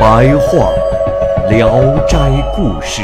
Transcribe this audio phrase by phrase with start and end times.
[0.00, 0.72] 白话
[1.50, 1.68] 《聊
[2.06, 2.16] 斋
[2.56, 3.02] 故事》，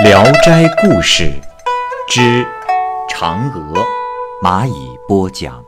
[0.04, 1.24] 《聊斋故事》
[2.06, 2.46] 之
[3.08, 3.82] 嫦娥，
[4.42, 5.64] 蚂蚁播讲。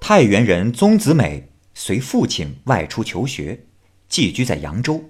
[0.00, 3.64] 太原人宗子美随父亲外出求学，
[4.08, 5.06] 寄居在扬州。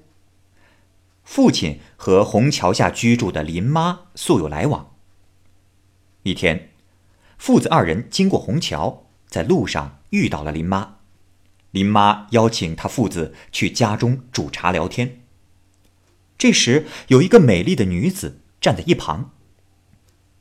[1.23, 4.95] 父亲和虹桥下居住的林妈素有来往。
[6.23, 6.71] 一天，
[7.37, 10.97] 父子二人经过虹桥，在路上遇到了林妈。
[11.71, 15.23] 林妈邀请他父子去家中煮茶聊天。
[16.37, 19.31] 这时，有一个美丽的女子站在一旁。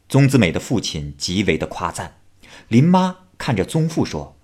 [0.09, 2.17] 宗子美的父亲极为的夸赞，
[2.67, 4.35] 林妈看着宗父说。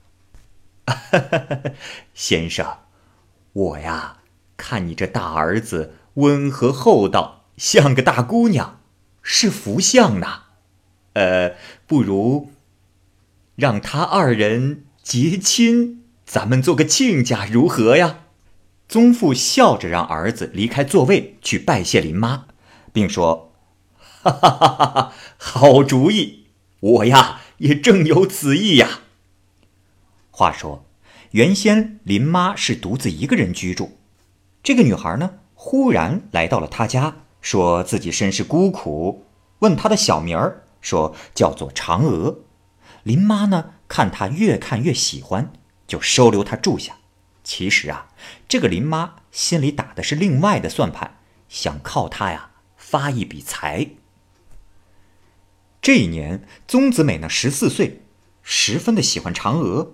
[2.16, 2.78] 先生，
[3.52, 4.20] 我呀，
[4.56, 8.80] 看你这大儿子温和厚道，像个大姑娘，
[9.22, 10.44] 是福相呢。
[11.14, 12.52] 呃，不如
[13.58, 18.20] 让他二人结亲，咱们做个亲家如何呀？
[18.88, 22.46] 宗父笑着让儿子离开座位去拜谢林妈，
[22.94, 23.52] 并说
[23.98, 26.46] ：“哈哈哈哈哈，好主意，
[26.80, 29.00] 我呀也正有此意呀。”
[30.30, 30.86] 话说，
[31.32, 33.98] 原先林妈是独自一个人居住。
[34.62, 39.26] 这个女孩呢，忽然来到了她家，说自己身世孤苦，
[39.60, 42.42] 问她的小名儿，说叫做嫦娥。
[43.08, 45.54] 林妈呢，看她越看越喜欢，
[45.88, 46.98] 就收留她住下。
[47.42, 48.10] 其实啊，
[48.50, 51.16] 这个林妈心里打的是另外的算盘，
[51.48, 53.92] 想靠她呀发一笔财。
[55.82, 58.02] 这一年，宗子美呢十四岁，
[58.44, 59.94] 十分的喜欢嫦娥。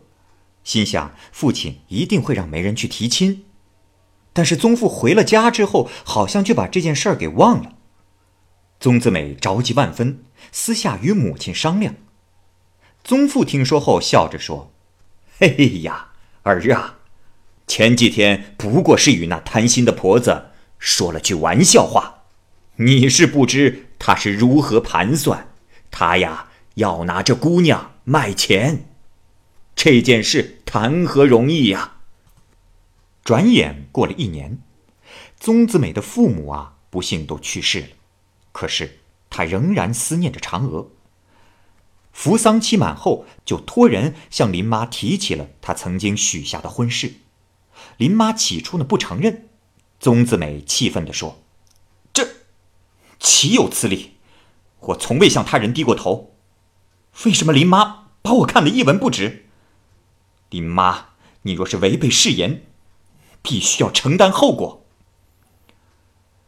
[0.63, 3.45] 心想父亲一定会让媒人去提亲，
[4.33, 7.75] 但是宗父回了家之后，好像就把这件事儿给忘了。
[8.79, 11.93] 宗子美着急万分，私下与母亲商量。
[13.03, 14.71] 宗父听说后，笑着说
[15.37, 16.11] ：“嘿呀，
[16.43, 16.99] 儿啊，
[17.67, 22.23] 前几天不过是与那贪心的婆子说了句玩笑话，
[22.77, 25.49] 你是不知她是如何盘算，
[25.91, 28.85] 她呀要拿这姑娘卖钱。”
[29.75, 31.97] 这件事谈何容易呀！
[33.23, 34.59] 转眼过了一年，
[35.37, 37.87] 宗子美的父母啊，不幸都去世了。
[38.53, 38.99] 可是
[39.29, 40.87] 他仍然思念着嫦娥。
[42.13, 47.15] 扶丧期满后，就托人向林妈提起了他曾经许下的婚事。
[47.97, 49.49] 林妈起初呢不承认，
[49.99, 51.43] 宗子美气愤地说
[52.13, 52.27] ：“这
[53.19, 54.11] 岂有此理！
[54.79, 56.35] 我从未向他人低过头，
[57.25, 59.47] 为什么林妈把我看得一文不值？”
[60.51, 61.07] 林妈，
[61.41, 62.63] 你若是违背誓言，
[63.41, 64.85] 必须要承担后果。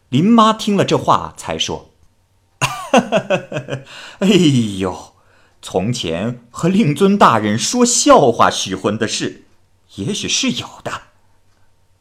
[0.10, 1.92] 林妈听了这话，才说
[4.20, 4.28] ：“哎
[4.78, 5.15] 呦，
[5.68, 9.46] 从前和令尊大人说笑话许婚的事，
[9.96, 10.92] 也许是有的，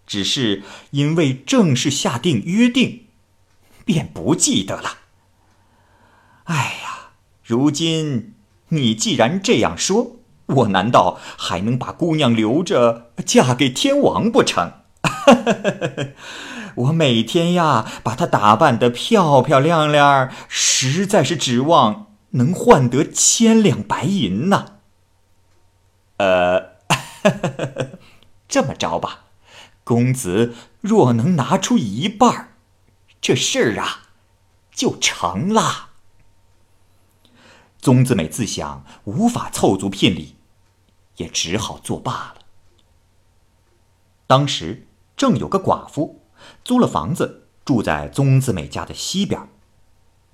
[0.07, 3.07] 只是因为正式下定约定，
[3.87, 4.99] 便不记得了。
[6.45, 8.35] 哎呀，如今
[8.69, 10.17] 你既然这样说。”
[10.47, 14.73] 我难道还能把姑娘留着嫁给天王不成？
[16.77, 24.79] 我每天呀把她打扮得漂漂亮亮，实在是指望能换得千两白银呢。
[26.19, 26.77] 呃，
[28.47, 29.25] 这么着吧，
[29.83, 32.57] 公子若能拿出一半，
[33.21, 34.11] 这事儿啊
[34.73, 35.91] 就成了。
[37.79, 40.37] 宗子美自想无法凑足聘礼，
[41.17, 42.37] 也只好作罢了。
[44.27, 44.87] 当时
[45.17, 46.23] 正有个寡妇
[46.65, 49.49] 租了房子住在宗子美家的西边，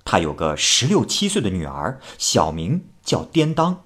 [0.03, 3.83] 他有个十六七岁的女儿，小名叫颠当。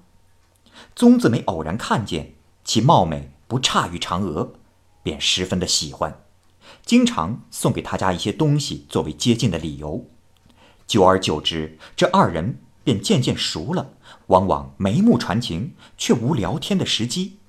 [0.96, 4.54] 宗子美偶然看见其貌美不差于嫦娥，
[5.04, 6.22] 便十分的喜欢，
[6.86, 10.06] 经常送给他家一些东西作为接近的理由。
[10.88, 12.62] 久而久之，这二人。
[12.86, 13.94] 便渐渐熟了，
[14.28, 17.40] 往往眉目传情，却无聊天的时机。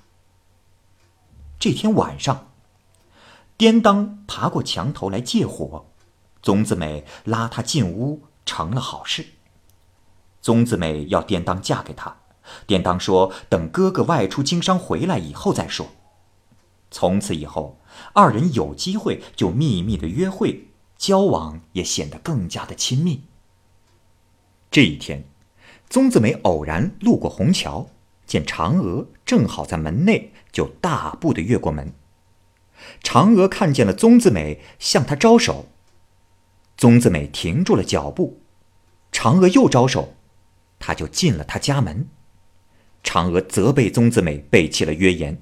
[1.58, 2.52] 这天晚上，
[3.58, 5.92] 颠当爬过墙头来借火，
[6.40, 9.26] 宗子美拉他进屋，成了好事。
[10.40, 12.16] 宗子美要典当嫁给他，
[12.66, 15.88] 典当说等哥哥外出经商回来以后再说。
[16.90, 17.78] 从此以后，
[18.14, 23.24] 二人有机会就秘密的约会，交往也显得更加的亲密。
[24.70, 25.24] 这一天，
[25.88, 27.88] 宗子美偶然路过虹桥，
[28.24, 31.92] 见嫦娥正好在门内，就大步的越过门。
[33.02, 35.66] 嫦娥看见了宗子美，向她招手。
[36.76, 38.40] 宗子美停住了脚步，
[39.10, 40.14] 嫦娥又招手，
[40.78, 42.08] 她就进了他家门。
[43.02, 45.40] 嫦娥责备宗子美背弃了约言，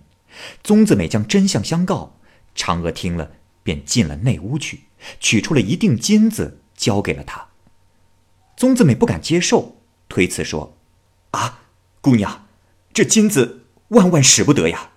[0.62, 2.16] 宗子美将真相相告。
[2.54, 3.32] 嫦娥听了，
[3.62, 4.84] 便进了内屋去，
[5.18, 7.48] 取出了一锭金子，交给了他。
[8.56, 9.78] 宗子美不敢接受，
[10.08, 10.76] 推辞说
[11.32, 11.62] ：“啊，
[12.00, 12.46] 姑娘，
[12.92, 14.92] 这金子万万使不得呀！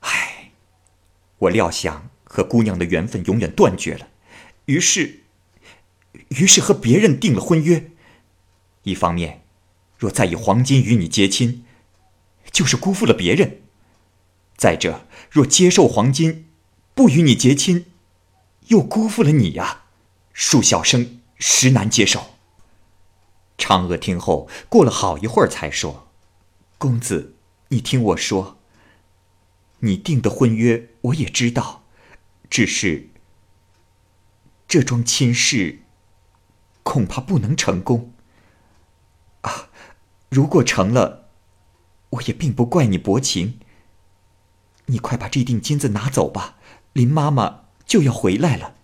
[0.00, 0.52] 唉，
[1.38, 4.06] 我料想和姑娘的缘分永远断绝了，
[4.66, 5.20] 于是，
[6.28, 7.90] 于是和别人定了婚约。
[8.82, 9.42] 一方面，
[9.96, 11.64] 若再以黄金与你结亲，
[12.52, 13.62] 就是辜负了别人；
[14.56, 16.48] 再者，若接受黄金，
[16.94, 17.86] 不与你结亲，
[18.68, 19.84] 又辜负了你呀。
[20.34, 22.34] 恕小生实难接受。”
[23.58, 26.08] 嫦娥听后，过了好一会儿才说
[26.76, 27.34] ：“公子，
[27.68, 28.58] 你听我说。
[29.80, 31.84] 你定的婚约我也知道，
[32.50, 33.10] 只是
[34.68, 35.80] 这桩亲事
[36.82, 38.12] 恐怕不能成功。
[39.42, 39.68] 啊，
[40.28, 41.28] 如果成了，
[42.10, 43.60] 我也并不怪你薄情。
[44.86, 46.56] 你快把这锭金子拿走吧，
[46.92, 48.74] 林妈妈就要回来了。”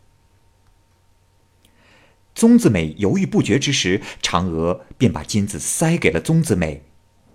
[2.35, 6.85] 宗子美犹豫不决之时，嫦娥便把金子塞给了宗子美，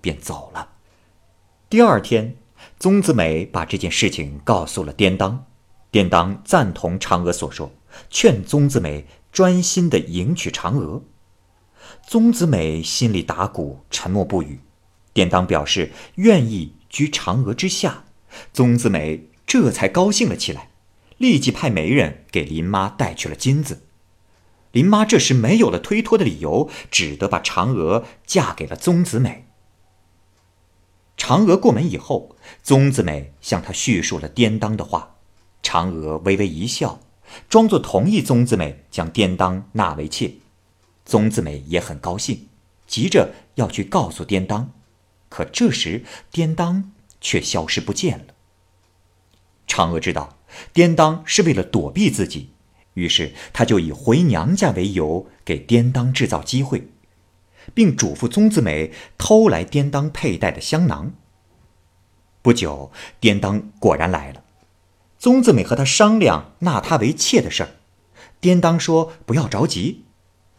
[0.01, 0.73] 便走了。
[1.69, 2.35] 第二天，
[2.79, 5.45] 宗子美把这件事情告诉了颠当，
[5.91, 7.71] 典当赞同嫦娥所说，
[8.09, 11.03] 劝宗子美专心的迎娶嫦娥。
[12.05, 14.59] 宗子美心里打鼓，沉默不语。
[15.13, 18.03] 典当表示愿意居嫦娥之下，
[18.53, 20.69] 宗子美这才高兴了起来，
[21.17, 23.83] 立即派媒人给林妈带去了金子。
[24.73, 29.47] 林妈这时没有了推脱的理由，只得把嫦娥嫁给了宗子美。
[31.17, 35.15] 嫦娥过门以后，宗子美向她叙述了颠当的话，
[35.63, 36.99] 嫦娥微微一笑，
[37.49, 40.33] 装作同意宗子美将颠当纳为妾。
[41.05, 42.47] 宗子美也很高兴，
[42.85, 44.71] 急着要去告诉颠当，
[45.29, 48.25] 可这时颠当却消失不见了。
[49.67, 50.37] 嫦娥知道，
[50.73, 52.49] 颠当是为了躲避自己。
[52.93, 56.87] 于是，她就以回娘家为由，给颠当制造机会，
[57.73, 61.13] 并嘱咐宗子美偷来颠当佩戴的香囊。
[62.41, 64.43] 不久，颠当果然来了。
[65.17, 67.69] 宗子美和他商量纳他为妾的事儿，
[68.39, 70.05] 颠当说不要着急。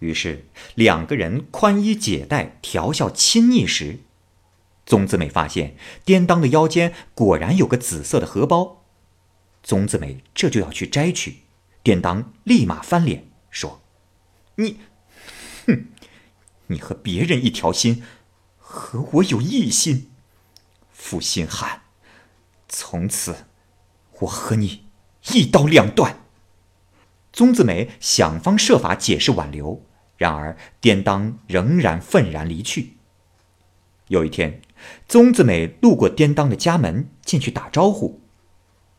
[0.01, 4.01] 于是，两个人宽衣解带，调笑亲昵时，
[4.87, 8.85] 宗子美发现颠当的腰间果然有个紫色的荷包，
[9.63, 11.39] 宗子美这就要去摘取。
[11.83, 13.81] 颠当立马翻脸说
[14.57, 14.79] ：“你，
[15.67, 15.87] 哼，
[16.67, 18.03] 你和别人一条心，
[18.59, 20.11] 和我有异心，
[20.93, 21.83] 负心汉。
[22.69, 23.47] 从此，
[24.21, 24.85] 我和你
[25.33, 26.21] 一刀两断。”
[27.33, 29.85] 宗子美想方设法解释挽留，
[30.17, 32.95] 然而典当仍然愤然离去。
[34.09, 34.63] 有一天，
[35.07, 38.23] 宗子美路过典当的家门，进去打招呼。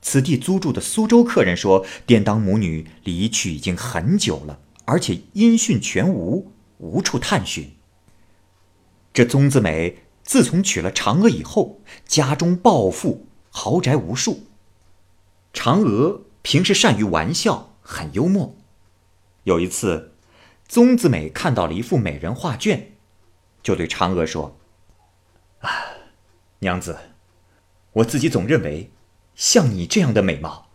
[0.01, 7.73] 此地租住的苏州客人说，颠当母女离去已经很久了，而且音讯全无，无处探寻。
[9.11, 14.45] 这宗子美自从娶了嫦娥以后，家中暴富，豪宅无数。
[15.53, 18.55] 嫦娥平时善于玩笑，很幽默。
[19.43, 20.13] 有一次，
[20.67, 22.91] 宗子美看到了一幅美人画卷，
[23.63, 24.57] 就对嫦娥说
[25.61, 25.69] ：“啊，
[26.59, 26.97] 娘子，
[27.93, 28.91] 我自己总认为。”
[29.39, 30.69] 像你这样的美貌，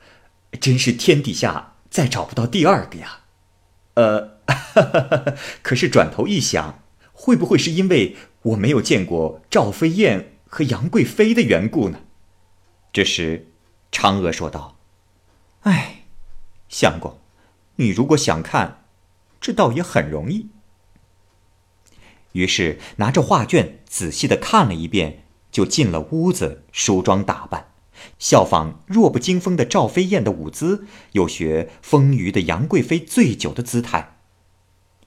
[0.59, 3.25] 真是天底下再找不到第二个呀。
[3.93, 12.01] 呃，哈 哈可是转头一想，会不会是因为我没有见过赵飞燕和杨贵妃的缘故呢？
[12.91, 13.53] 这时，
[13.95, 14.77] 嫦娥说道
[15.63, 16.07] ：“哎，
[16.69, 17.21] 相公，
[17.77, 18.87] 你如果想看，
[19.41, 20.49] 这倒也很容易。”
[22.33, 25.23] 于是拿着画卷仔细的看了一遍，
[25.53, 27.69] 就进了屋子梳妆打扮。
[28.19, 34.17] 效仿弱不禁风的赵飞燕的舞姿，又学丰腴的杨贵妃醉酒的姿态，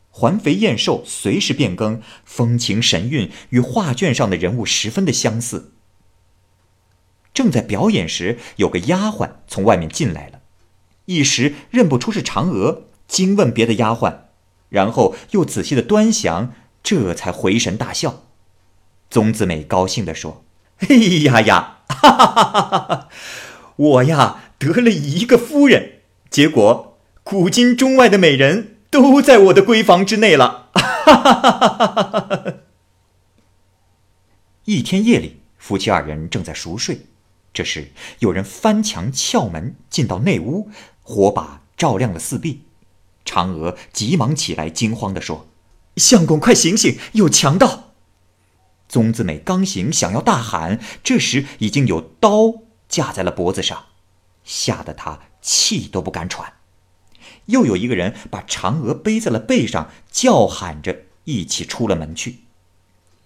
[0.09, 5.73] 环肥燕瘦，随时变更，风情神韵与画卷上的人物十分的相似。
[7.37, 10.39] 正在表演时，有个丫鬟从外面进来了，
[11.05, 14.21] 一时认不出是嫦娥，惊问别的丫鬟，
[14.69, 16.51] 然后又仔细的端详，
[16.81, 18.23] 这才回神大笑。
[19.11, 20.43] 宗子美高兴地说
[20.89, 23.09] ：“哎呀呀，哈哈哈哈哈哈！
[23.75, 25.99] 我呀得了一个夫人，
[26.31, 32.53] 结果古今中外的美人都在我的闺房之内了。”哈哈哈哈哈哈！
[34.65, 37.01] 一天夜里，夫妻二人正在熟睡，
[37.53, 40.69] 这时有人翻墙撬门进到内屋，
[41.01, 42.63] 火把照亮了四壁。
[43.25, 45.47] 嫦娥急忙起来，惊慌地说
[45.97, 47.93] ：“相公，快醒醒，有强盗！”
[48.87, 52.53] 宗子美刚醒，想要大喊，这时已经有刀
[52.87, 53.87] 架在了脖子上，
[54.45, 56.53] 吓得他气都不敢喘。
[57.47, 62.43] 又有一个人把嫦娥背在了背上，叫喊着一起出了门去。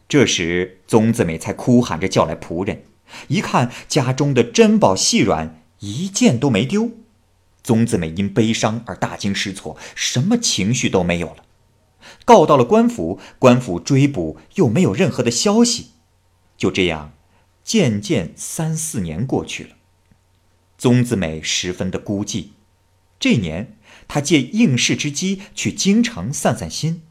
[0.09, 2.85] 这时，宗子美才哭喊着叫来仆人，
[3.27, 6.91] 一看家中的珍宝细软一件都没丢。
[7.63, 11.45] 宗子美因悲伤而大惊失措，什么情绪都没有了。
[12.25, 15.91] 告到了官府，官府追捕又没有任何的消息。
[16.57, 17.13] 就这样，
[17.63, 19.69] 渐渐三四年过去了。
[20.77, 22.47] 宗子美十分的孤寂。
[23.19, 23.77] 这年，
[24.07, 27.03] 他借应试之机去京城散散心，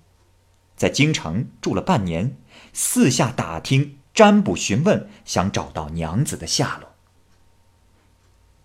[0.76, 2.36] 在京城住了半年。
[2.72, 6.90] 四下打听、占卜、询问，想找到娘子的下落。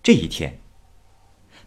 [0.01, 0.59] 这一天，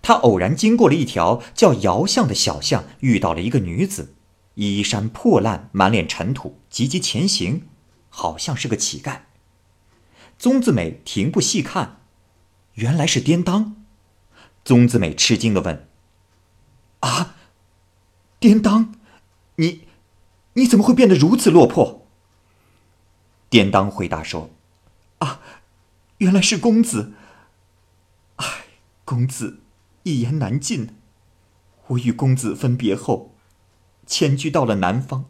[0.03, 4.15] 他偶然经过了一条叫姚巷的小巷，遇到了一个女子，
[4.55, 7.69] 衣衫破烂，满脸尘土，急急前行，
[8.09, 9.23] 好像是个乞丐。
[10.39, 12.03] 宗子美停步细看，
[12.75, 13.77] 原来是颠当。
[14.65, 15.89] 宗子美吃惊的问
[17.01, 17.37] ：“啊，
[18.39, 18.95] 颠当，
[19.57, 19.89] 你，
[20.53, 21.98] 你怎么会变得如此落魄？”
[23.51, 24.51] 典当回答说
[25.19, 25.41] ：“啊，
[26.19, 27.15] 原来是公子。
[28.37, 28.65] 唉，
[29.05, 29.61] 公子
[30.03, 30.95] 一言难尽。
[31.89, 33.35] 我与公子分别后，
[34.07, 35.25] 迁居到了南方。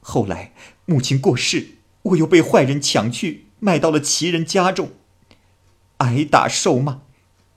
[0.00, 0.54] 后来
[0.86, 4.92] 母亲过世，我又被坏人抢去，卖到了齐人家中，
[5.98, 7.02] 挨打受骂，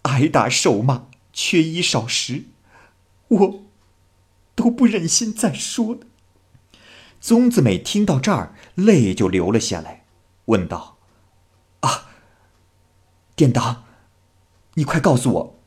[0.01, 2.46] 挨打受骂，缺衣少食，
[3.29, 3.63] 我
[4.56, 6.01] 都不忍心再说了。”
[7.19, 10.05] 宗子美听到这儿，泪就流了下来，
[10.45, 10.97] 问道
[11.81, 12.09] ：“啊，
[13.36, 13.83] 典当，
[14.75, 15.59] 你快告诉我，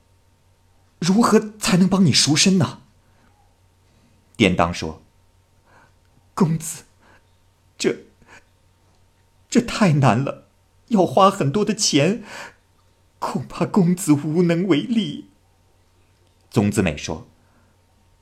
[1.00, 2.82] 如何才能帮你赎身呢？”
[4.36, 5.02] 典当说
[6.34, 6.84] ：“公子，
[7.76, 8.04] 这
[9.50, 10.46] 这太难了，
[10.88, 12.24] 要花很多的钱，
[13.18, 15.30] 恐怕公子无能为力。”
[16.48, 17.28] 宗子美说：“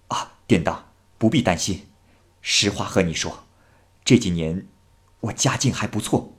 [0.08, 1.86] 啊，典当不必担心。”
[2.50, 3.44] 实话和你说，
[4.06, 4.66] 这几年
[5.20, 6.32] 我家境还不错，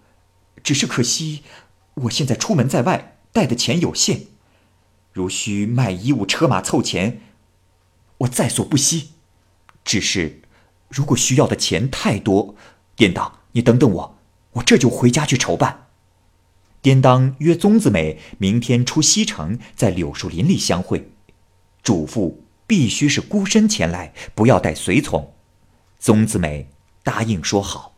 [0.63, 1.44] 只是可惜
[1.94, 4.22] 我现在出门在外，带的钱有限。
[5.13, 7.22] 如需卖衣物车马凑钱，
[8.18, 9.12] 我在所不惜。
[9.86, 10.42] 只是
[10.89, 12.56] 如果需要的钱太多，
[12.96, 14.18] 典当，你等等我，
[14.54, 15.89] 我这就回家去筹办。
[16.82, 21.12] 典当约宗子美明天出西城，在柳树林里相会，
[21.84, 25.36] 嘱咐必须是孤身前来，不要带随从。
[26.00, 26.70] 宗子美
[27.03, 27.94] 答应说好。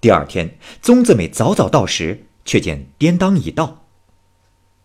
[0.00, 3.84] 第二天，宗子美早早到时，却见颠当已到，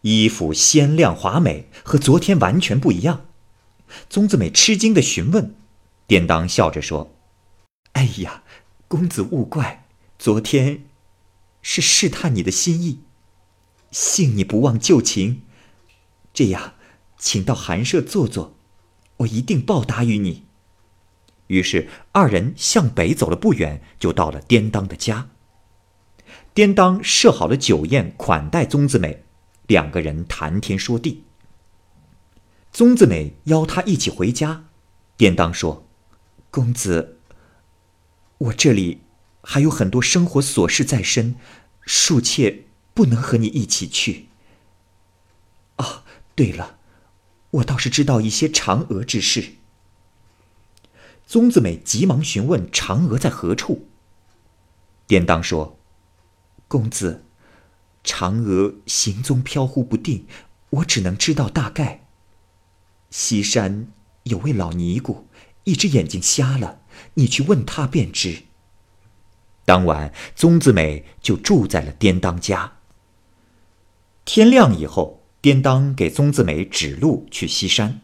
[0.02, 3.26] 衣服鲜亮华美，和昨天完全不一样。
[4.08, 5.56] 宗子美吃惊的询问，
[6.06, 7.16] 颠当笑着说
[7.94, 8.44] ：“哎呀，
[8.88, 9.88] 公子勿怪，
[10.20, 10.86] 昨天
[11.64, 13.00] 是试探你的心意，
[13.90, 15.42] 幸你不忘旧情。
[16.32, 16.74] 这样，
[17.18, 18.56] 请到寒舍坐坐，
[19.18, 20.45] 我一定报答于你。”
[21.48, 25.30] 于是二人向北走了不远，就到了颠当的家。
[26.54, 29.24] 颠当设好了酒宴款待宗子美，
[29.68, 31.24] 两个人谈天说地。
[32.72, 34.66] 宗子美邀他一起回家，
[35.16, 35.88] 颠当说
[36.52, 37.20] ：“公子，
[38.38, 39.02] 我这里
[39.42, 41.36] 还有很多生活琐事在身，
[41.86, 44.28] 恕妾不能和你一起去。”
[45.78, 46.04] 啊，
[46.36, 46.80] 对了，
[47.52, 49.56] 我倒是知道一些嫦娥之事。
[51.26, 53.88] 宗子美急忙询问嫦娥在何处。
[55.08, 55.78] 典当说
[56.68, 57.26] ：“公子，
[58.04, 60.26] 嫦娥行踪飘忽不定，
[60.70, 62.08] 我只能知道大概。
[63.10, 63.88] 西山
[64.24, 65.28] 有位老尼姑，
[65.64, 66.82] 一只眼睛瞎了，
[67.16, 68.44] 你去问他便知。”
[69.66, 72.74] 当晚，宗子美就住在了颠当家。
[74.24, 78.02] 天亮以后，颠当给宗子美指路去西山，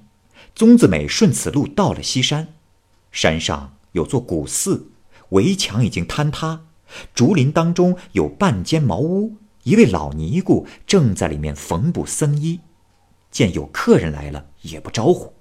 [0.56, 2.56] 宗子美顺此路到了西山。
[3.12, 4.92] 山上有座古寺，
[5.30, 6.66] 围墙已经坍塌，
[7.14, 12.62] 竹林当中有半间茅屋，一位老尼姑正在里面缝补僧衣，
[13.30, 15.34] 见有客人来了，也不招呼。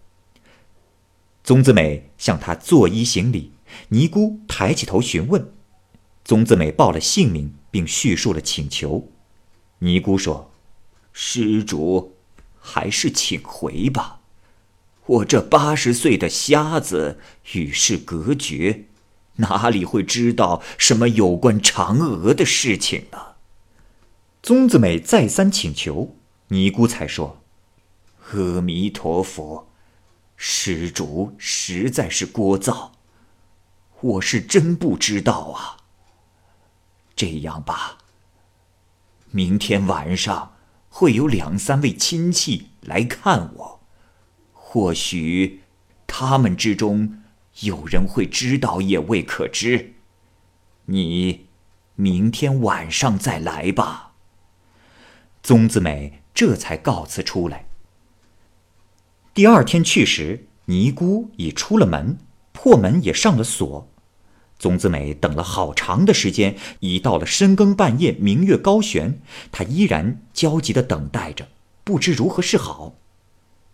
[1.42, 3.52] 宗子美向他作揖行礼，
[3.88, 5.52] 尼姑抬起头询问，
[6.24, 9.08] 宗子美报了姓名，并叙述了请求。
[9.78, 10.50] 尼姑说
[11.12, 12.16] ：“施主，
[12.58, 14.19] 还是请回吧。
[15.10, 17.18] 我这八十岁的瞎子
[17.54, 18.84] 与世隔绝，
[19.36, 23.18] 哪里会知道什么有关嫦娥的事情呢？”
[24.40, 26.16] 宗子美再三请求，
[26.48, 27.42] 尼姑才说
[28.32, 29.68] ：“阿弥陀佛，
[30.36, 32.90] 施主实在是聒噪，
[34.00, 35.76] 我是真不知道啊。
[37.16, 37.98] 这样吧，
[39.32, 40.52] 明天晚上
[40.88, 43.79] 会有两三位亲戚来看我，
[44.72, 45.62] 或许
[46.06, 47.22] 他们之中
[47.62, 49.94] 有人会知道，也未可知。
[50.84, 51.48] 你
[51.96, 54.12] 明天晚上再来吧。”
[55.42, 57.66] 宗子美这才告辞出来。
[59.34, 62.18] 第二天去时，尼姑已出了门，
[62.52, 63.88] 破门也上了锁。
[64.56, 71.48] 宗子美等了好长的时间，已到了深更半夜，明月高悬，她依然焦急地等待着，
[71.82, 72.94] 不知如何是好。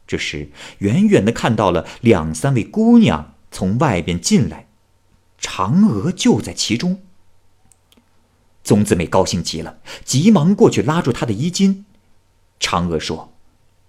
[0.06, 4.68] 这时，远远地看到了两三位姑娘从外边进来，
[5.40, 7.02] 嫦娥就在其中。
[8.62, 11.84] 宗子美高兴极了，急忙过去拉住他的衣襟。
[12.58, 13.32] 嫦娥说：“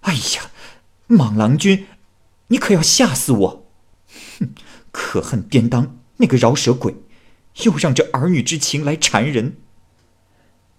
[0.02, 0.50] 哎呀，
[1.06, 1.86] 莽郎君，
[2.48, 3.66] 你可要吓死我！
[4.38, 4.50] 哼，
[4.92, 6.94] 可恨颠当那个饶舌鬼，
[7.64, 9.56] 又让这儿女之情来缠人。”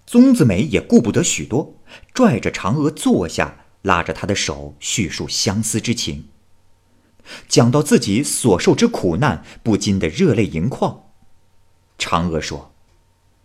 [0.08, 1.75] 宗子美也顾不得许多，
[2.13, 6.29] 拽着嫦娥坐下，拉着她的手叙述相思之情。
[7.48, 11.12] 讲到自己所受之苦难，不禁的热泪盈眶。
[11.98, 12.74] 嫦娥说：“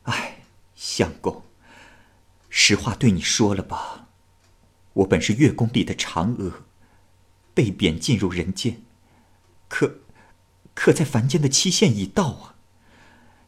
[0.04, 0.30] 哎。”
[0.76, 1.44] 相公，
[2.50, 4.08] 实话对你说了吧，
[4.92, 6.64] 我本是月宫里的嫦娥，
[7.54, 8.82] 被贬进入人间，
[9.68, 10.00] 可，
[10.74, 12.56] 可在凡间的期限已到啊，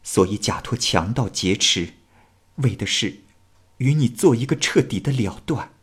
[0.01, 1.95] 所以假托强盗劫持，
[2.55, 3.23] 为的是
[3.77, 5.73] 与你做一个彻底的了断。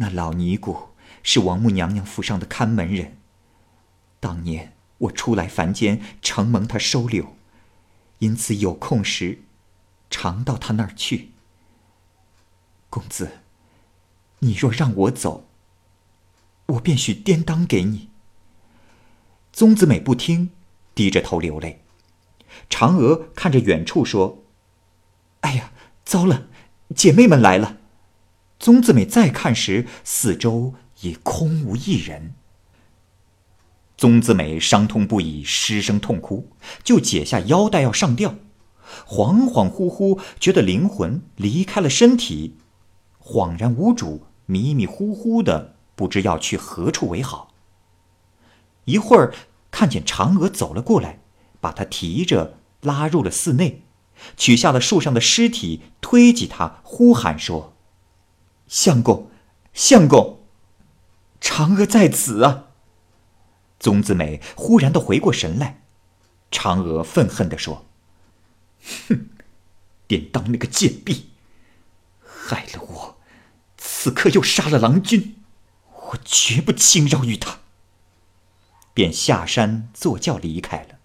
[0.00, 0.88] 那老尼姑
[1.22, 3.18] 是王母娘娘府上的看门人，
[4.18, 7.36] 当年我初来凡间，承蒙她收留，
[8.18, 9.42] 因此有空时。
[10.08, 11.30] 常到她那儿去，
[12.88, 13.40] 公子，
[14.40, 15.46] 你若让我走，
[16.66, 18.08] 我便许颠当给你。
[19.52, 20.50] 宗子美不听，
[20.94, 21.84] 低着头流泪。
[22.70, 24.42] 嫦娥看着远处说
[25.42, 25.72] ：“哎呀，
[26.04, 26.48] 糟了，
[26.96, 27.76] 姐妹们来了。”
[28.60, 32.34] 宗子美再看时，四周已空无一人。
[33.96, 36.50] 宗子美伤痛不已，失声痛哭，
[36.84, 38.34] 就解下腰带要上吊。
[39.08, 42.58] 恍恍惚惚，觉得灵魂离开了身体，
[43.18, 47.54] 恍然无主，迷迷糊糊的，不知要去何处为好。
[48.84, 49.32] 一会儿，
[49.70, 51.20] 看见嫦娥走了过来，
[51.62, 53.84] 把他提着拉入了寺内，
[54.36, 57.69] 取下了树上的尸体，推挤他，呼喊说
[58.70, 59.28] ：“相公，
[59.74, 60.44] 相公，
[61.40, 62.68] 嫦娥在此啊！”
[63.80, 65.82] 宗子美忽然的回过神来，
[66.52, 67.84] 嫦娥愤恨的说。
[69.08, 69.28] 哼，
[70.06, 71.30] 典当那个贱婢，
[72.22, 73.18] 害了我，
[73.76, 75.42] 此刻又杀了郎君，
[76.12, 77.58] 我绝不轻饶于他。
[78.94, 81.00] 便下山坐轿离开了。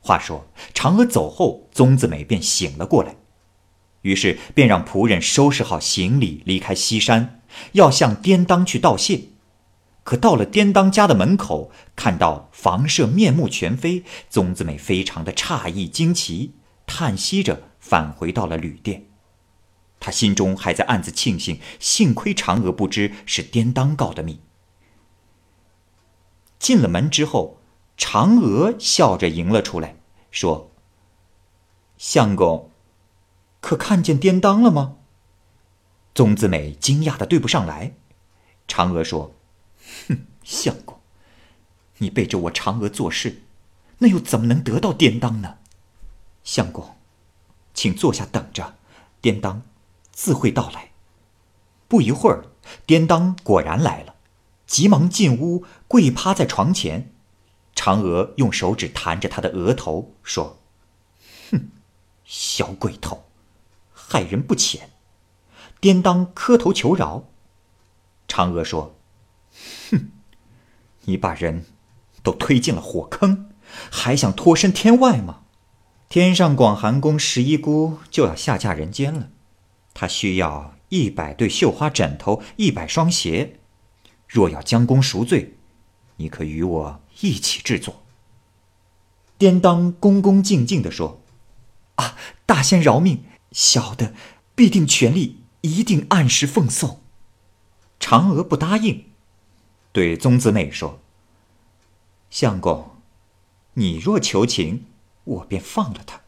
[0.00, 3.16] 话说嫦娥走后，宗子美便醒了过来，
[4.04, 7.40] 于是便让仆人收拾好行李，离开西山，
[7.72, 9.28] 要向颠当去道谢。
[10.02, 16.52] 可到了颠当家的门口，看到房舍面目全非，宗子美非常的诧异惊奇，
[16.86, 19.06] 叹息着返回到了旅店。
[19.98, 24.40] 他心中还在暗自庆幸，幸亏嫦娥不知是颠当告的密。
[26.58, 27.58] 进了门之后，
[27.96, 29.96] 嫦娥笑着迎了出来，
[30.30, 30.70] 说
[31.96, 32.70] ：“相公，
[33.64, 34.96] 可看见颠当了吗？”
[36.14, 37.94] 宗子美惊讶的对不上来。
[38.68, 39.34] 嫦娥说。
[40.08, 41.00] 哼，相公，
[41.98, 43.42] 你背着我嫦娥做事，
[43.98, 45.58] 那又怎么能得到颠当呢？
[46.42, 46.96] 相公，
[47.74, 48.76] 请坐下等着，
[49.20, 49.62] 颠当
[50.10, 50.92] 自会到来。
[51.86, 52.46] 不一会儿，
[52.86, 54.14] 颠当果然来了，
[54.66, 57.12] 急忙进屋，跪趴在床前。
[57.74, 60.58] 嫦娥用手指弹着他的额头，说
[61.52, 61.68] ：“哼，
[62.24, 63.24] 小鬼头，
[64.08, 64.90] 害人不浅。”
[65.80, 67.24] 颠当磕头求饶。
[68.28, 68.96] 嫦娥说。
[69.90, 70.10] 哼，
[71.02, 71.66] 你把人
[72.22, 73.50] 都推进了火坑，
[73.90, 75.42] 还想脱身天外吗？
[76.08, 79.30] 天上广寒宫十一姑就要下嫁人间了，
[79.92, 83.60] 她需要一百对绣花枕头，一百双鞋。
[84.26, 85.54] 若要将功赎罪，
[86.16, 88.02] 你可与我一起制作。
[89.38, 91.22] 颠当恭恭敬敬地说
[91.96, 94.12] ：“啊，大仙饶命，小的
[94.54, 97.00] 必定全力，一定按时奉送。”
[97.98, 99.06] 嫦娥不答应，
[99.92, 101.00] 对宗子美说
[102.28, 102.96] ：“相公，
[103.74, 104.84] 你若求情，
[105.24, 106.20] 我便放了他，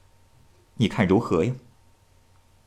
[0.77, 1.53] 你看如何呀？”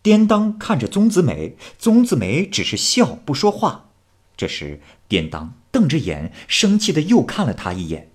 [0.04, 3.90] 颠当看着宗子美，宗子美只是笑不说话。
[4.38, 8.12] 这时，颠当瞪着眼，生气的又看了他一眼。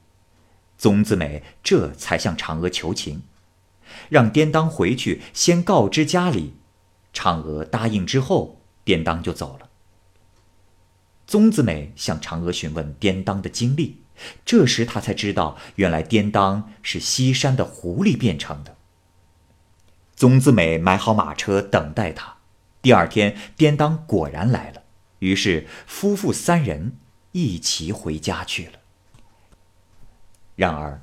[0.78, 3.22] 宗子美这才向嫦娥求情，
[4.08, 6.54] 让颠当回去先告知家里。
[7.12, 9.68] 嫦娥答应之后，颠当就走了。
[11.26, 14.02] 宗子美向嫦娥询问颠当的经历，
[14.44, 18.76] 这时他才知道，原来颠当是西山的狐狸变成的。
[20.14, 22.36] 宗子美买好马车等待他。
[22.82, 24.82] 第二天，颠当果然来了。
[25.20, 26.98] 于是夫妇三人
[27.32, 28.72] 一齐回家去了。
[30.54, 31.02] 然而，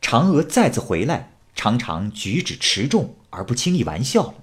[0.00, 4.34] 嫦娥再次回来，常常举止持重而不轻易玩笑了。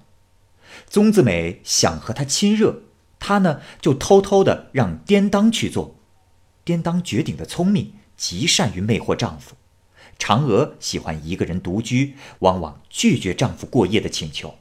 [0.86, 2.82] 宗子美想和他亲热，
[3.18, 5.96] 他呢就偷偷的让颠当去做。
[6.64, 9.56] 颠当绝顶的聪明，极善于魅惑丈夫。
[10.18, 14.56] 嫦娥喜欢一个人独居，往往拒绝丈夫过夜的请求。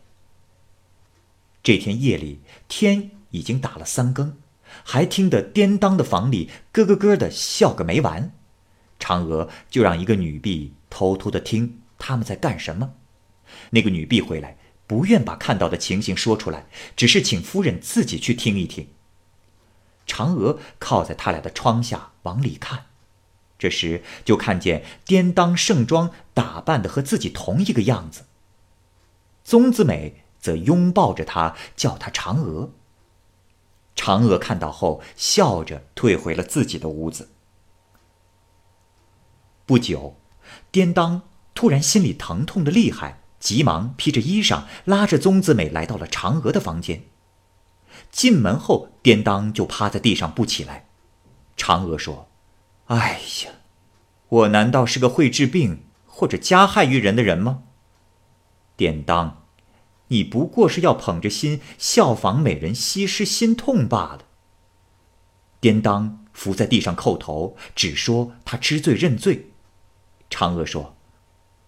[1.62, 4.38] 这天夜里，天已经打了三更，
[4.83, 8.31] 还听得颠当的房里咯咯咯的笑个没完。
[8.99, 12.95] 嫦娥就让一个女婢偷偷的听他们在干什么。
[13.69, 14.57] 那个女婢回来，
[14.88, 18.88] 不愿把看到的情形说出来，只是请夫人自己去听一听。
[20.07, 22.88] 嫦娥靠在他俩的窗下往里看。
[23.59, 28.25] 这时就看见颠当盛装打扮的和自己同一个样子。
[29.43, 32.71] 宗子美则拥抱着他，叫他嫦娥。
[33.95, 37.31] 嫦娥看到后，笑着退回了自己的屋子。
[39.65, 40.15] 不久，
[40.71, 41.23] 颠当
[41.60, 47.04] 突然心里疼痛的厉害，急忙披着衣裳，拉着宗子美来到了嫦娥的房间。
[48.10, 50.88] 进门后，颠当就趴在地上不起来。
[51.58, 52.30] 嫦娥说。
[52.86, 53.52] 哎呀，
[54.30, 57.63] 我难道是个会治病或者加害于人的人吗？
[58.78, 59.43] 典当，
[60.08, 64.19] 你不过是要捧着心效仿美人西施心痛罢了。
[65.60, 69.52] 典当伏在地上叩头，只说他知罪认罪。
[70.30, 70.95] 嫦娥说：“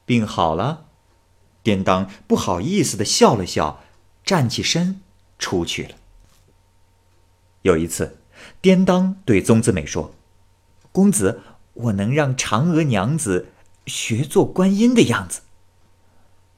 [0.06, 0.86] 病好了。”
[1.64, 3.84] 典当不好意思的笑了笑，
[4.24, 5.02] 站起身
[5.38, 5.96] 出去了。
[7.62, 8.18] 有一次，
[8.62, 10.16] 颠当对宗子美说。
[10.92, 11.42] 公子，
[11.74, 13.50] 我能让嫦娥娘子
[13.86, 15.42] 学做观音的样子。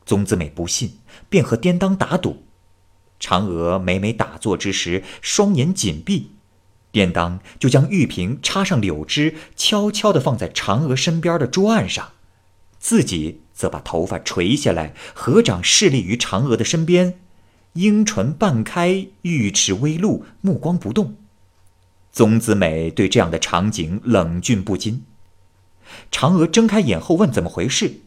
[0.06, 2.44] 宗子美不信，便和颠当打赌。
[3.20, 6.32] 嫦娥每每打坐之时，双眼紧闭，
[6.92, 12.14] 颠当就将玉瓶插上柳枝，悄悄地放在嫦娥身边的桌案上，
[12.84, 17.18] 自己则把头发垂下来，合掌侍立于嫦娥的身边，
[17.76, 21.16] 樱唇半开，玉齿微露，目光不动。
[22.12, 25.04] 宗子美对这样的场景冷峻不惊。
[26.12, 28.02] 嫦娥睁开眼后问：“怎么回事？”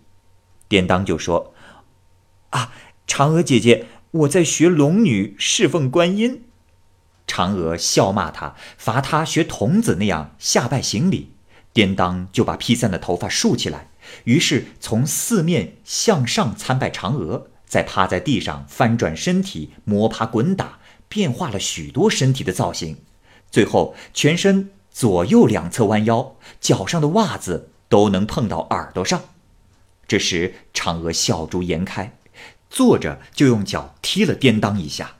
[0.68, 1.54] 颠当就说
[2.50, 2.70] ：“啊，
[3.08, 6.42] 嫦娥姐姐，我在学龙女侍奉观音。”
[7.26, 11.32] 嫦娥笑骂他，罚他学童子那样下拜行礼。
[11.72, 13.90] 颠当就把披散的头发竖起来，
[14.24, 22.98] 于是从四面向上参拜嫦娥，再趴在地上翻转身体，摸爬滚打，变化了许多身体的造型。
[23.50, 29.22] 最后，全身左右两侧弯腰，脚上的袜子都能碰到耳朵上。
[30.08, 32.16] 这时，嫦娥笑逐颜开，
[32.70, 35.16] 坐着就用脚踢了颠当一下。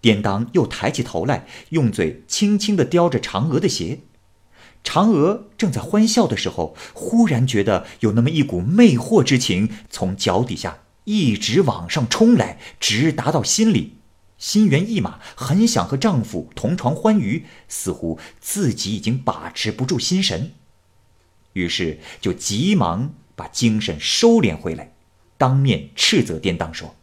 [0.00, 4.00] 颠当又抬起头来，用嘴轻轻地叼着嫦娥的鞋。
[4.86, 13.94] 嫦娥正在欢笑的时候，忽然觉得有那么一股魅惑之情从脚底下一直往上冲来，直达到心里。
[14.38, 20.52] 心猿意马，很想和丈夫同床欢愉，似乎自己已经把持不住心神，
[21.54, 24.92] 于是就急忙把精神收敛回来，
[25.36, 26.94] 当面斥责颠当说：“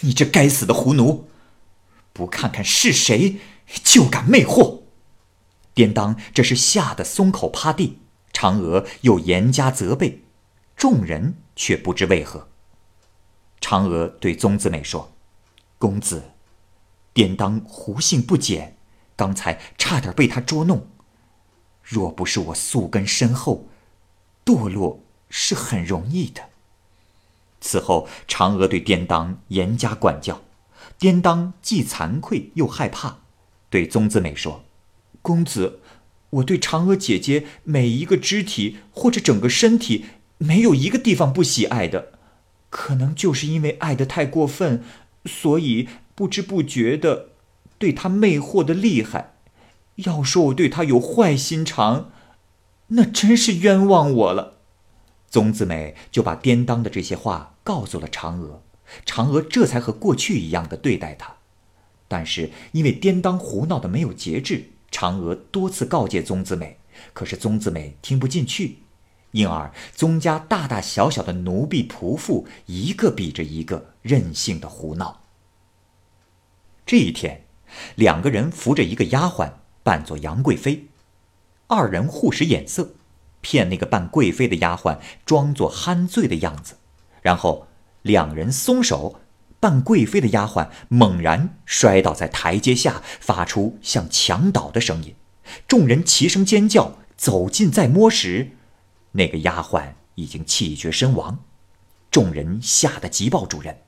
[0.00, 1.28] 你这该死的狐奴，
[2.12, 3.36] 不看看是谁，
[3.82, 4.80] 就敢魅惑！”
[5.74, 7.98] 颠当这是吓得松口趴地，
[8.32, 10.22] 嫦娥又严加责备，
[10.76, 12.48] 众人却不知为何。
[13.60, 15.12] 嫦娥对宗子美说
[15.78, 16.30] ：“公子。”
[17.12, 18.76] 典当狐性不减，
[19.14, 20.88] 刚才差点被他捉弄。
[21.82, 23.68] 若不是我宿根深厚，
[24.44, 26.50] 堕落是很容易的。
[27.60, 30.42] 此后，嫦娥对颠当严加管教。
[30.98, 33.18] 颠当既惭愧又害怕，
[33.70, 34.64] 对宗子美说
[35.24, 35.80] ：“公子，
[36.28, 40.04] 我对嫦娥姐姐每一个肢体或者整个身体，
[40.36, 42.12] 没有一个地方不喜爱的。
[42.68, 44.82] 可能就是因为爱得太过分，
[45.24, 47.30] 所以不知不觉的
[47.78, 49.36] 对她魅惑的厉害。
[49.94, 52.10] 要说我对她有坏心肠，
[52.88, 54.58] 那真是冤枉我了。
[55.30, 58.62] 宗子美就把颠当的这些话告诉了嫦娥，
[59.06, 61.36] 嫦娥这才和过去一样的对待他。
[62.08, 66.78] 但是因为颠当胡闹的没有节制，嫦娥多次告诫宗子美，
[67.12, 68.78] 可是宗子美听不进去。
[69.32, 75.22] 因而，宗家大大小小的奴婢仆妇一个比着一个任性的胡闹。
[76.86, 77.44] 这一天，
[77.96, 79.50] 两个人扶着一个丫鬟
[79.82, 80.86] 扮作杨贵妃，
[81.66, 82.94] 二人互使眼色，
[83.40, 86.76] 骗那个扮贵妃的丫鬟装作酣醉的样子，
[87.20, 87.66] 然后
[88.02, 89.18] 两人松手，
[89.64, 95.14] 扮贵妃的丫鬟猛然摔倒在台阶下，发出像墙倒的声音。
[95.66, 98.50] 众人齐声尖叫，走近再摸时。
[99.12, 101.38] 那个丫鬟已经气绝身亡，
[102.10, 103.78] 众人吓得急报主人。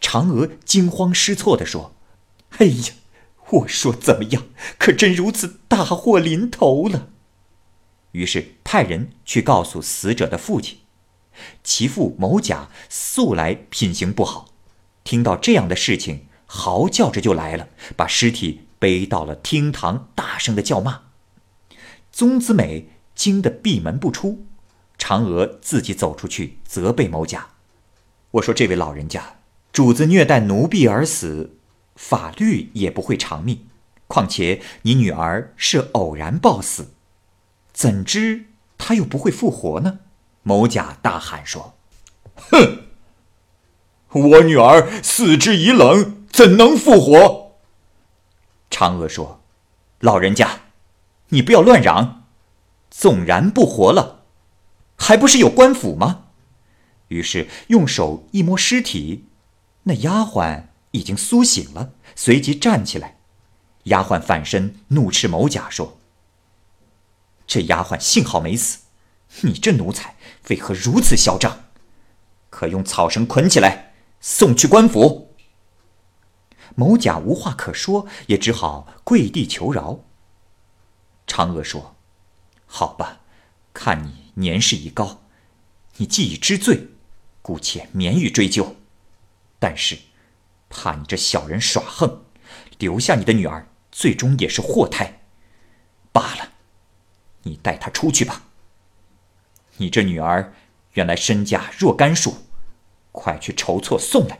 [0.00, 1.94] 嫦娥惊慌失措地说
[2.56, 2.94] ：“哎呀，
[3.50, 4.44] 我说怎么样？
[4.78, 7.10] 可真如此，大祸临头了。”
[8.12, 10.78] 于是派人去告诉死者的父亲。
[11.62, 14.49] 其父某甲素来品行不好，
[15.10, 21.00] 听到这样的事情，嚎叫着就来了，把尸体背到了厅堂，大声的叫骂。
[22.12, 24.46] 宗子美惊得闭门不出。
[24.96, 27.48] 嫦娥自己走出去责备某甲
[28.38, 29.38] ：“我说这位老人家，
[29.72, 31.56] 主子虐待奴婢而死，
[31.96, 33.66] 法律也不会偿命。
[34.06, 36.92] 况且你女儿是偶然暴死，
[37.72, 38.44] 怎知
[38.78, 39.98] 她又不会复活呢？”
[40.44, 41.74] 某甲大喊说
[42.52, 42.84] ：“哼！
[44.12, 47.56] 我女儿死之已冷，怎能复活？”
[48.70, 49.42] 嫦娥说
[50.00, 50.60] ：“老人家，
[51.28, 52.24] 你不要乱嚷。
[52.90, 54.24] 纵然不活了。”
[54.96, 56.24] 还不是有官府吗？
[57.08, 59.24] 于是用手一摸尸体，
[59.84, 63.16] 那丫鬟已经苏醒了，随即站起来。
[63.84, 65.98] 丫鬟反身怒斥某甲说
[67.46, 68.80] ：“这丫鬟幸好没死，
[69.40, 70.16] 你这奴才
[70.50, 71.64] 为何如此嚣张？
[72.50, 73.89] 可用草绳捆起来，
[74.20, 75.34] 送去官府。”
[76.76, 80.04] 某甲无话可说，也只好跪地求饶。
[81.26, 81.96] 嫦娥说
[82.66, 83.20] ：“好吧，
[83.74, 85.22] 看你。”年事已高，
[85.96, 86.88] 你既已知罪，
[87.42, 88.76] 姑且免予追究。
[89.58, 89.98] 但是，
[90.70, 92.24] 怕你这小人耍横，
[92.78, 95.20] 留下你的女儿，最终也是祸胎。
[96.10, 96.52] 罢了，
[97.42, 98.44] 你带她出去吧。
[99.76, 100.54] 你这女儿
[100.92, 102.46] 原来身价若干数，
[103.20, 104.38] 快去筹措送来。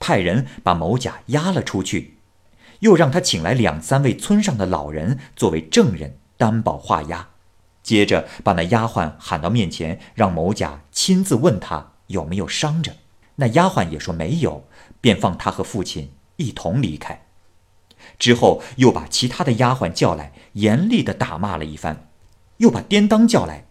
[0.00, 2.18] 派人把某甲押了出去，
[2.80, 7.28] 又让他请来两三位村上的老人作为证人，担保画押。
[7.82, 12.96] 接着把那丫鬟喊到面前，让某甲亲自问他有没有伤着。
[13.36, 14.66] 那丫鬟也说没有，
[15.00, 17.24] 便放他和父亲一同离开。
[18.18, 22.08] 之后又把其他的丫鬟叫来，严厉的打骂了一番，
[22.58, 23.66] 又把颠当叫来，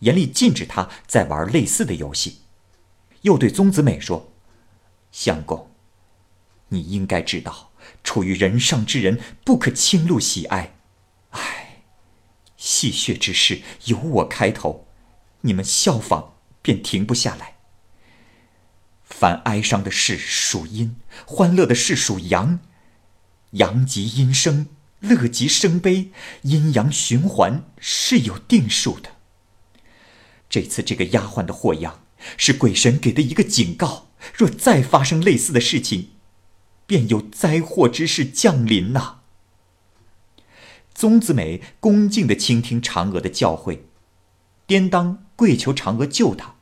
[0.00, 2.38] 严厉禁止他再玩类似的游戏。
[3.22, 4.32] 又对宗子美说
[5.10, 5.70] ：“相公，
[6.68, 7.70] 你应该知道，
[8.02, 10.76] 处于人上之人不可轻露喜爱。
[11.30, 11.64] 唉。”
[12.58, 14.88] 戏谑之事由我开头，
[15.42, 17.54] 你们效仿便停不下来。
[19.04, 22.58] 凡哀伤的事属阴，欢乐的事属阳，
[23.52, 24.66] 阳极阴生，
[24.98, 26.10] 乐极生悲，
[26.42, 29.10] 阴阳循环是有定数的。
[30.50, 32.02] 这次这个丫鬟的祸殃，
[32.36, 36.08] 是鬼神给的一个警告，若再发生类似的事情，
[36.86, 39.20] 便有灾祸之事降临呐。
[40.94, 43.80] 宗子美恭敬地倾听嫦娥的教诲，
[44.66, 46.56] 颠当跪求嫦娥救他。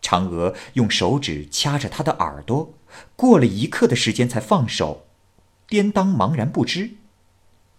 [0.00, 2.74] 嫦娥用手指掐着他的耳朵，
[3.16, 5.06] 过了一刻的时间才放手。
[5.68, 6.92] 颠当茫然不知。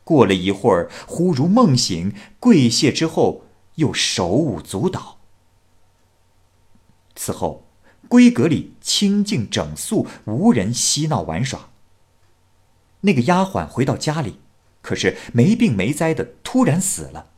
[0.04, 5.17] 过了一会儿，忽如梦醒，跪谢之后又手舞足蹈。
[7.18, 7.68] 此后，
[8.08, 11.68] 闺阁里清静整肃，无人嬉闹玩耍。
[13.02, 14.40] 那个丫鬟回到家里。
[14.82, 17.32] 可是没病没灾的突然死了，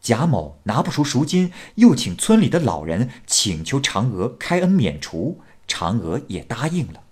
[0.00, 7.04] 贾某拿不出赎金，又请村里的老人请求嫦娥开恩免除，嫦娥也答应了，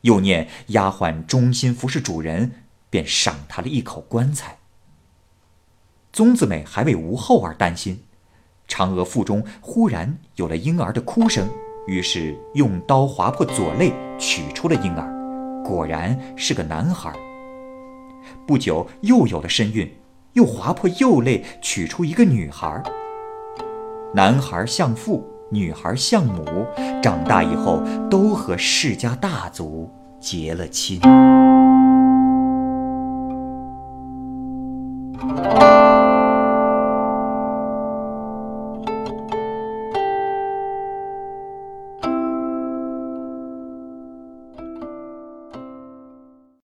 [0.00, 4.58] 又念丫鬟忠心服侍主人，便赏她了一口棺材。
[6.12, 8.02] 宗子美还为无后而担心，
[8.70, 11.46] 嫦娥腹中忽然有了婴儿的哭声，
[11.88, 15.12] 于是用刀划破左肋，取出了婴儿。
[15.64, 17.12] 果然是个男孩，
[18.46, 19.92] 不久又有了身孕，
[20.34, 22.80] 又划破右肋，取出一个女孩。
[24.14, 26.64] 男孩像父，女孩像母，
[27.02, 31.00] 长大以后都和世家大族结了亲。